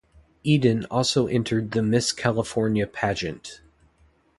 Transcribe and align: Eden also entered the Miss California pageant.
Eden 0.43 0.87
also 0.89 1.27
entered 1.27 1.69
the 1.73 1.83
Miss 1.83 2.11
California 2.11 2.87
pageant. 2.87 3.61